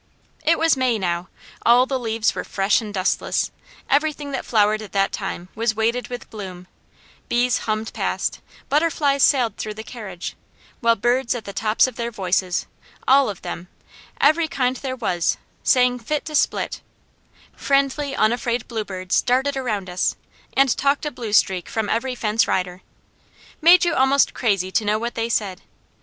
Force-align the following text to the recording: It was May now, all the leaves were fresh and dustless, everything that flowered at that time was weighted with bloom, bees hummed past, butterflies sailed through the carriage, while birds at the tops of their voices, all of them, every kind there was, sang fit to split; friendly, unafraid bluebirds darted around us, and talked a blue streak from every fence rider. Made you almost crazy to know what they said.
It 0.43 0.57
was 0.57 0.75
May 0.75 0.97
now, 0.97 1.29
all 1.63 1.85
the 1.85 1.99
leaves 1.99 2.33
were 2.33 2.43
fresh 2.43 2.81
and 2.81 2.91
dustless, 2.91 3.51
everything 3.87 4.31
that 4.31 4.45
flowered 4.47 4.81
at 4.81 4.93
that 4.93 5.11
time 5.11 5.49
was 5.53 5.75
weighted 5.75 6.07
with 6.07 6.27
bloom, 6.31 6.65
bees 7.29 7.59
hummed 7.69 7.93
past, 7.93 8.39
butterflies 8.67 9.21
sailed 9.21 9.57
through 9.57 9.75
the 9.75 9.83
carriage, 9.83 10.35
while 10.79 10.95
birds 10.95 11.35
at 11.35 11.45
the 11.45 11.53
tops 11.53 11.85
of 11.85 11.97
their 11.97 12.09
voices, 12.09 12.65
all 13.07 13.29
of 13.29 13.43
them, 13.43 13.67
every 14.19 14.47
kind 14.47 14.77
there 14.77 14.95
was, 14.95 15.37
sang 15.61 15.99
fit 15.99 16.25
to 16.25 16.33
split; 16.33 16.81
friendly, 17.55 18.15
unafraid 18.15 18.67
bluebirds 18.67 19.21
darted 19.21 19.55
around 19.55 19.87
us, 19.87 20.15
and 20.57 20.75
talked 20.77 21.05
a 21.05 21.11
blue 21.11 21.31
streak 21.31 21.69
from 21.69 21.87
every 21.89 22.15
fence 22.15 22.47
rider. 22.47 22.81
Made 23.61 23.85
you 23.85 23.93
almost 23.93 24.33
crazy 24.33 24.71
to 24.71 24.83
know 24.83 24.97
what 24.97 25.13
they 25.13 25.29
said. 25.29 25.61